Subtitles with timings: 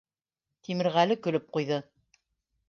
[0.67, 1.79] Тимерғәле көлөп ҡуйҙы.